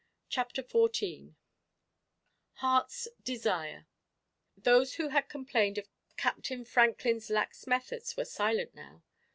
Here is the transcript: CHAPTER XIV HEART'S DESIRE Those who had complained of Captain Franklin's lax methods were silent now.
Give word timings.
CHAPTER 0.29 0.63
XIV 0.63 1.35
HEART'S 2.53 3.07
DESIRE 3.23 3.85
Those 4.57 4.95
who 4.95 5.09
had 5.09 5.29
complained 5.29 5.77
of 5.77 5.89
Captain 6.17 6.65
Franklin's 6.65 7.29
lax 7.29 7.67
methods 7.67 8.17
were 8.17 8.25
silent 8.25 8.73
now. 8.73 9.03